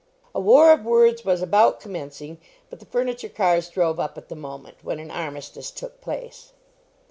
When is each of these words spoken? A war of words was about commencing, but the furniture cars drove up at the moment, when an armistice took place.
A 0.33 0.39
war 0.39 0.71
of 0.71 0.83
words 0.83 1.23
was 1.23 1.43
about 1.43 1.79
commencing, 1.79 2.39
but 2.71 2.79
the 2.79 2.87
furniture 2.87 3.29
cars 3.29 3.69
drove 3.69 3.99
up 3.99 4.17
at 4.17 4.29
the 4.29 4.35
moment, 4.35 4.77
when 4.81 4.97
an 4.97 5.11
armistice 5.11 5.69
took 5.69 6.01
place. 6.01 6.53